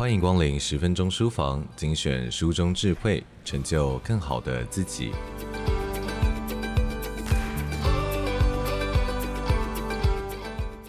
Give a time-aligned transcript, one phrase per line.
[0.00, 5.12] 欢迎光临十分钟书房，精选书中智慧，成就更好的自己。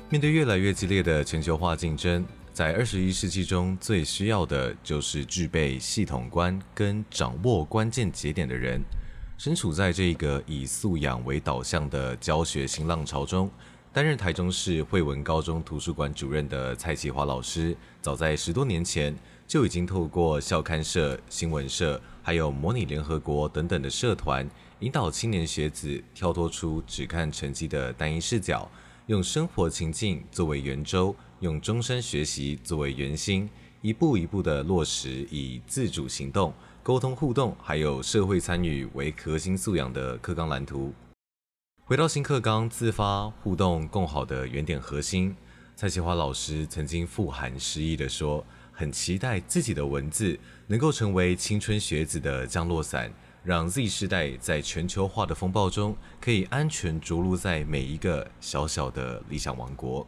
[0.09, 8.81] 面对越来越激烈的全球化竞争，在二十一世纪中最需要的就是具备系统观跟掌握关键节点的人。
[9.37, 13.51] 身处在这个以素养为导向的教学新浪潮中。
[13.93, 19.13] 担任台中市惠文高中图书馆主任的蔡启华老师，早在十多年前
[19.45, 28.65] 就已经透过校刊社、新闻社，还有模拟联合国等等的社团，引导青年学子跳脱出只看成绩的单一视角，
[29.07, 33.49] 用生活情境作为圆周，用终身学习作为圆心，
[33.81, 40.93] 一步一步地落实以自主行动、沟通互动，还有社会参与为核心素养的课纲蓝图。
[41.91, 45.35] 回到新课纲自发互动共好的原点核心，
[45.75, 53.11] 蔡启华老师曾经富含诗意地说：“很期待自己的文字能够成为青春学子的降落伞，
[53.43, 60.07] 让 Z 世代在全球化的风暴中可以安全着陆在每一个小小的理想王国。”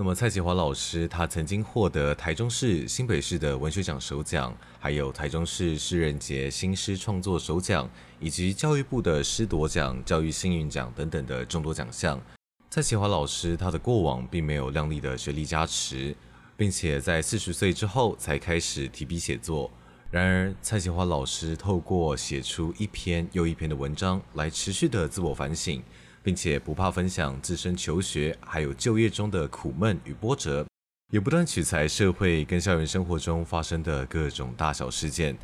[0.00, 7.90] 那么，蔡启华老师他曾经获得台中市、新北市的文学奖首奖，还有台中市诗人节新诗创作首奖，
[8.20, 12.16] 以及教育部的诗铎奖、教育幸运奖等等的众多奖项。
[12.70, 16.14] 蔡启华老师他的过往并没有亮丽的学历加持，
[16.56, 19.68] 并且在四十岁之后才开始提笔写作。
[20.12, 25.82] 然而，蔡启华老师透过写出一篇又一篇的文章，来持续的自我反省。
[26.28, 30.66] 并且不怕分享自身求学还有就业中的苦闷与波折，
[31.10, 35.34] 也不断取材社会跟校园生活中发生的各种大小事件，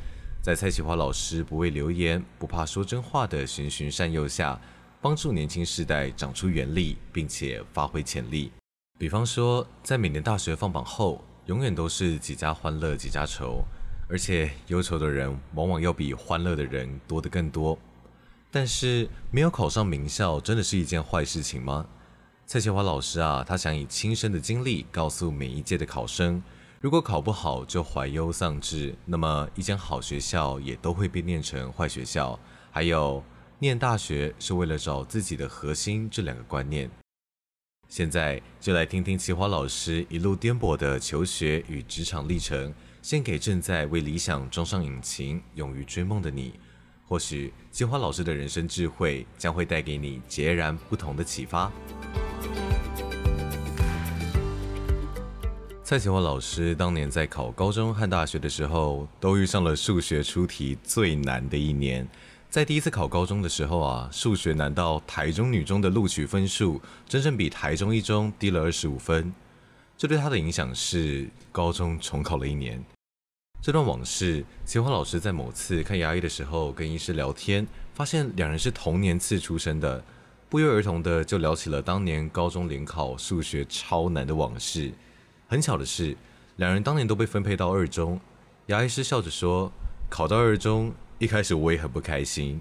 [0.43, 4.61] 在蔡启华老师不畏流言、不怕说真话的循循善诱下，
[5.01, 8.53] 帮助年轻世代长出原力，并且发挥潜力。
[8.99, 13.65] 比方说，在每年大学放榜后，永远都是几家欢乐几家愁，
[14.07, 17.79] 而且忧愁的人往往要比欢乐的人多得更多。
[18.55, 21.85] 但是没有考上名校，真的是一件坏事情吗？
[22.47, 26.41] 蔡启华老师啊，他想以亲身的经历告诉每一届的考生：
[26.81, 32.39] 如果考不好就怀忧丧志，那么一间好学校也都会被念成坏学校。
[32.71, 33.25] 还有，
[33.59, 36.89] 念大学是为了找自己的核心这两个观念。
[37.89, 42.73] 现在就来听听启华老师一路颠簸的求学与职场历程，
[43.03, 46.55] 献给正在为理想装上引擎、勇于追梦的你。
[47.07, 51.71] 或许金华老师的人生智慧将会带给你截然不同的启发。
[55.83, 62.09] 蔡启华老师当年在考高中和大学的时候，都遇上了数学出题最难的一年。
[62.49, 69.35] 在第一次考高中的时候啊，数学难到台中女中的录取分数，整整比台中一中低了二十五分。
[69.99, 72.83] 这对他的影响是高中重考了一年。
[73.65, 80.05] 这段往事，启华老师在某次看牙医的时候跟医师聊天，发现两人是同年次出生的，
[80.51, 84.93] 不约而同的就聊起了当年高中联考数学超难的往事。
[85.49, 86.15] 很巧的是，
[86.57, 88.21] 两人当年都被分配到二中。
[88.67, 89.73] 牙医师笑着说
[90.11, 92.61] ：“考到二中，一开始我也很不开心，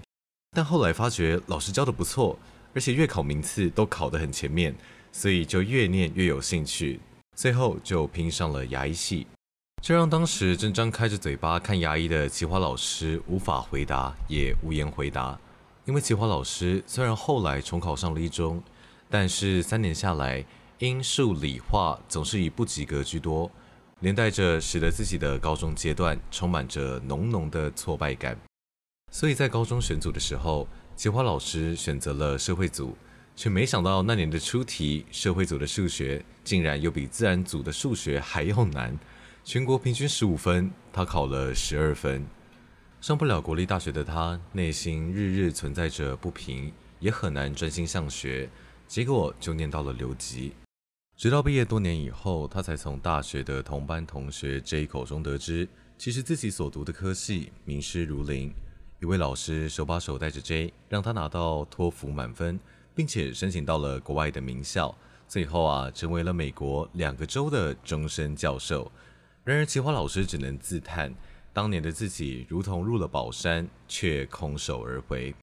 [0.56, 2.38] 但后来发觉老师教的不错，
[2.74, 4.74] 而且月考名次都考得很前面，
[5.12, 6.98] 所以就越念越有兴趣，
[7.36, 9.26] 最后就拼上了牙医系。”
[9.86, 15.38] 这让当时正张开着嘴巴看牙医的启华老师无法回答，也无言回答。
[15.84, 18.62] 因为启华老师虽然后来重考上了一中，
[19.10, 20.42] 但是三年下来，
[20.78, 23.50] 英数理化总是以不及格居多，
[24.00, 28.34] 连带着使得自己的高中阶段充满着浓浓的挫败感。
[29.12, 32.96] 所以在高中选组的时候，启华老师选择了社会组，
[33.36, 38.98] 却没想到那年的出题，社会组的数学竟然又比自然组的数学还要难。
[39.44, 42.24] 全国平均十五分，他考了十二分，
[43.02, 48.48] 上不了国立大学的他，内心日日存在着不平，也很难专心上学，
[48.88, 50.54] 结果就念到了留级。
[51.14, 55.68] 直到毕业多年以后，他才从大学的同班同学 J 口中得知，
[55.98, 58.50] 其实自己所读的科系名师如林，
[58.98, 62.58] 一位老师手把手带着 J，让他拿到托福满分，
[62.94, 64.96] 并且申请到了国外的名校，
[65.28, 68.90] 最后啊，成为了美国两个州的终身教授。
[69.44, 71.14] 然而，奇华老师只能自叹，
[71.52, 75.34] 当年的自己如同入了宝山，却空手而回。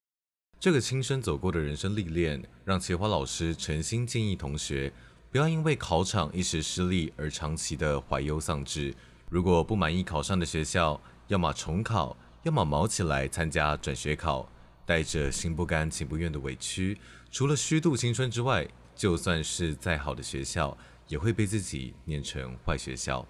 [0.58, 4.92] 这个亲身走过的人生历练，让奇华老师诚心建议同学，
[5.30, 8.92] 不要因为考场一时失利而长期的怀忧丧志。
[9.30, 14.48] 如果不满意考上的学校，要么重考，要么卯起来参加转学考。
[14.84, 16.98] 带着心不甘情不愿的委屈，
[17.30, 18.66] 除了虚度青春之外，
[18.96, 20.76] 就算是再好的学校，
[21.06, 23.24] 也会被自己念成坏学校。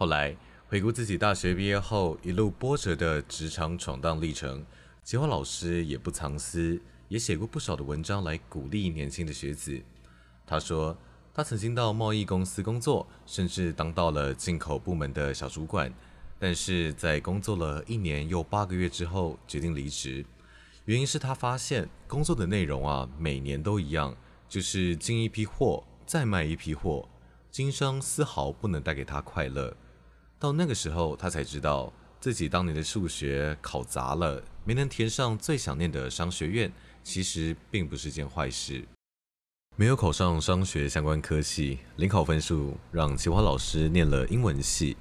[0.00, 0.36] 后来，
[0.68, 4.64] 回顾自己大学毕业后一路波折的职场闯荡历程，
[5.02, 9.82] 奇华老师也不藏私，也写过不少的文章来鼓励年轻的学子。
[10.46, 10.96] 他说，
[11.34, 15.92] 他曾经到贸易公司工作，甚至当到了进口部门的小主管，
[16.38, 20.24] 但是在工作了一年又八个月之后，决定离职。
[20.84, 24.16] 原因是他发现工作的内容啊，每年都一样，
[24.48, 27.08] 就是进一批货，再卖一批货，
[27.50, 29.76] 经商丝毫不能带给他快乐。
[30.40, 38.84] 到那个时候，他才知道自己当年的数学考砸了，没能填上最想念的商学院，其实并不是件坏事。
[39.74, 44.96] 没有考上商学相关科系，联考分数让奇华老师念了英文系，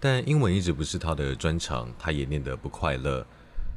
[0.00, 3.24] 但英文一直不是他的专长，他也念得不快乐。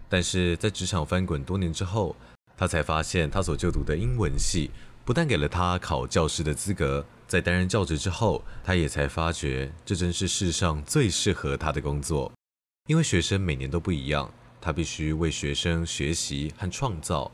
[0.10, 2.16] 但是在职场翻滚多年之后，
[2.58, 4.72] 他才发现他所就读的英文系
[5.06, 7.06] 不但给了他考教师的资格。
[7.28, 12.32] 在担任教职之后，他也才发觉，这真是世上最适合他的工作。
[12.88, 17.32] 因为学生每年都不一样，他必须为学生学习和创造，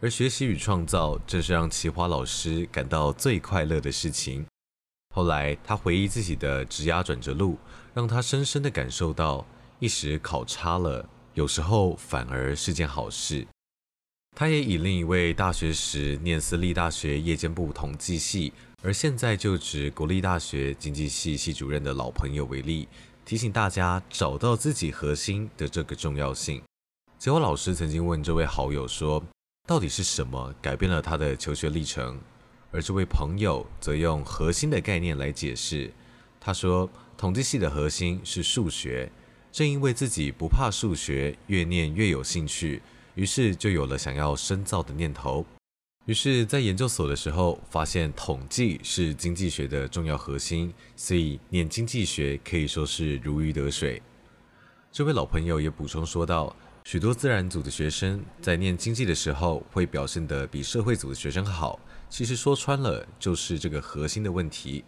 [0.00, 4.46] 而学习与创造正是让奇华老师感到最快乐的事情。
[5.14, 7.58] 后来，他回忆自己的职涯转折路，
[7.92, 9.44] 让他深深地感受到，
[9.80, 13.44] 一时考差了，有时候反而是件好事。
[14.36, 22.88] 他也以另一位大学时念私立大学夜间部统计系，而现在就职国立大学经济系系主任的老朋友为例，
[23.24, 26.62] 提醒大家找到自己核心的这个重要性。
[27.18, 29.22] 结果老师曾经问这位好友说
[29.68, 32.18] ：“到底是什么改变了他的求学历程？”
[32.72, 35.92] 而这位朋友则用核心的概念来解释。
[36.40, 36.88] 他说
[37.18, 39.10] ：“统计系的核心是数学，
[39.52, 42.80] 正因为自己不怕数学，越念越有兴趣。”
[43.14, 45.44] 于是就有了想要深造的念头。
[46.06, 54.02] 于是，在研究所的时候，发现统计是经济学的重要核心，所以念经济学可以说是如鱼得水。
[54.90, 61.78] 这位老朋友也补充说道：许多自然组的学生在念经济的时候，会表现得比社会组的学生好。
[62.08, 64.82] 其实说穿了，就是这个核心的问题。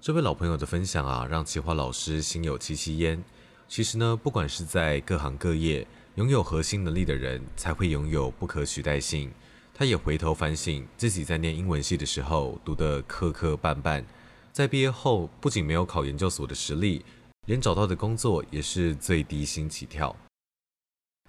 [0.00, 3.24] 这位老朋友的分享啊，让奇华老师心有戚戚焉。
[3.66, 5.86] 其实呢，不管是在各行各业，
[6.16, 9.30] 拥有核心能力的人才会拥有不可取代性。
[9.74, 14.04] 他也回头反省自己在念英文系的时候读得磕磕绊绊，
[14.52, 17.02] 在毕业后不仅没有考研究所的实力，
[17.46, 20.14] 连找到的工作也是最低薪起跳。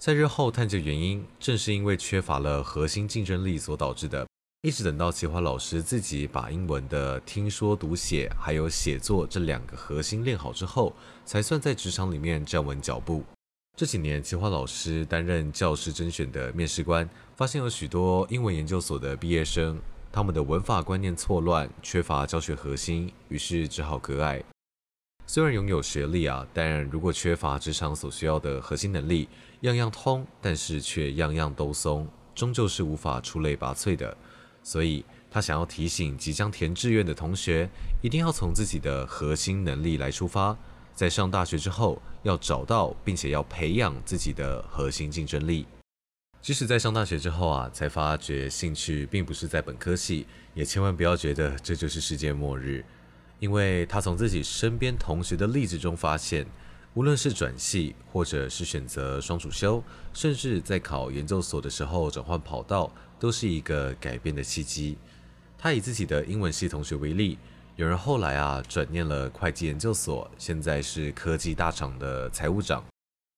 [0.02, 4.28] 在日后探究原因，正是因为缺乏了核心竞争力所导致的。
[4.62, 10.94] 一直等到齐华老师自己把英文的听说读写还有写作这两个核心练好之后，
[11.26, 13.24] 才算在职场里面站稳脚步。
[13.76, 19.82] 这几年，奇华老师担任教师甄选的面试官，发现有许多英文研究所的毕业生，
[20.12, 24.44] 他们的文法观念错乱，缺乏教学核心，于是只好割爱。
[25.26, 29.28] 虽然拥有学历啊，但如果缺乏职场所需要的核心能力，
[29.62, 34.16] 样样通，但是却样样都松，终究是无法出类拔萃的。
[34.62, 37.68] 所以他想要提醒即将填志愿的同学，
[38.04, 40.56] 一定要从自己的核心能力来出发。
[40.96, 45.66] 在上大学之后，要找到并且要培养自己的核心竞争力。
[46.40, 52.86] 即使在上大学之后啊，才发觉兴趣并不是在本科系，也千万不要觉得这就是世界末日。
[53.40, 56.46] 因为他从自己身边同学的例子中发现，
[56.94, 59.84] 无论是转系，或者是选择双主修，
[60.14, 64.98] 甚至在考研究所的时候转换跑道，都是一个改变的契机。
[65.58, 67.40] 他以自己的英文系同学为例。
[67.76, 72.80] 有人后来啊转念了会计研究所，现在是科技大厂的财务长；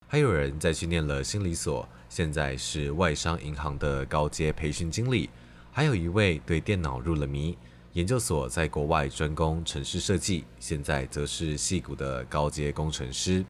[0.10, 5.30] 还有人再去念了心理所，现在是外商银行的高阶培训经理；
[5.72, 7.58] 还有一位对电脑入了迷，
[7.94, 13.46] 研究所在国外专攻城市设计，现在则是戏谷的高阶工程师。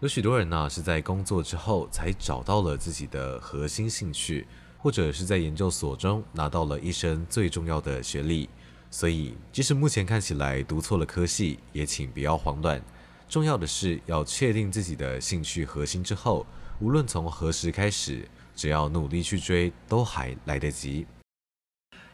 [0.00, 4.46] 有许多人呢是在工作之后才找到了自己的核心兴趣，
[4.78, 8.48] 或者是在研究所中拿到了一生最重要的学历。
[8.94, 12.80] 所以，即使目前看起来读错了科系，也请不要慌乱。
[13.28, 16.46] 重要的是要确定自己的兴趣核心之后，
[16.78, 18.24] 无论从何时开始，
[18.54, 21.04] 只要努力去追，都还来得及。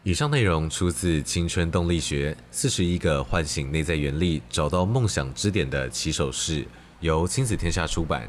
[0.04, 6.62] 以上内容出自《青春动力学：四十一个唤醒内在原力，找到梦想支点的起手式》，
[7.00, 8.26] 由亲子天下出版，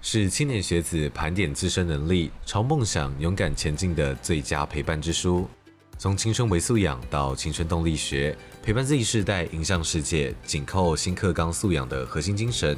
[0.00, 5.48] 是青年学子盘点自身能力，朝梦想勇敢前进的最佳陪伴之书。
[6.02, 12.76] 从青春为素养到青春动力学，陪伴 Z 世代迎向世界，紧扣新课纲素养的核心精神，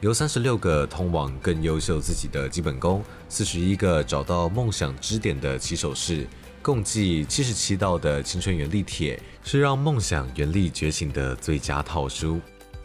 [0.00, 6.26] 由三十六个通往更优秀自己的基本功，四十一个找到梦想支点的起手式，
[6.62, 12.40] 共计七十七道的青春原力帖，是让梦想原力觉醒的最佳套书。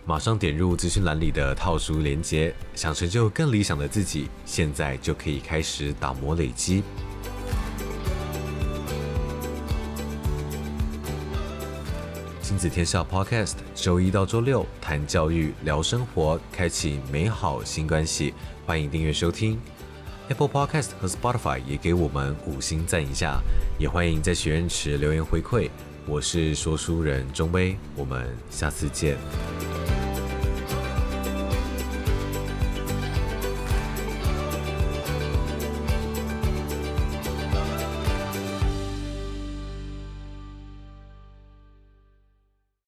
[0.05, 6.83] 马上点入资讯栏里的套书连接，想成就更理想的自己，现在就可以开始打磨累积。
[12.49, 18.33] 亲子天下 Podcast，周一到周六谈教育、聊生活，开启美好新关系。
[18.65, 19.61] 欢迎订阅收听
[20.29, 23.39] Apple Podcast 和 Spotify，也给我们五星赞一下。
[23.77, 25.69] 也欢迎在许愿池留言回馈。
[26.07, 29.15] 我是说书人中威，我们下次见。